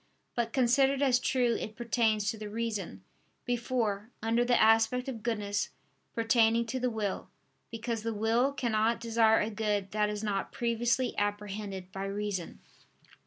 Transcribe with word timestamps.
But 0.33 0.51
considered 0.51 1.03
as 1.03 1.19
true 1.19 1.55
it 1.57 1.75
pertains 1.75 2.31
to 2.31 2.37
the 2.39 2.49
reason, 2.49 3.03
before, 3.45 4.09
under 4.19 4.43
the 4.43 4.59
aspect 4.59 5.07
of 5.07 5.21
goodness, 5.21 5.69
pertaining 6.15 6.65
to 6.73 6.79
the 6.79 6.89
will: 6.89 7.29
because 7.69 8.01
the 8.01 8.11
will 8.11 8.51
cannot 8.51 8.99
desire 8.99 9.39
a 9.41 9.51
good 9.51 9.91
that 9.91 10.09
is 10.09 10.23
not 10.23 10.51
previously 10.51 11.15
apprehended 11.19 11.91
by 11.91 12.05
reason. 12.05 12.61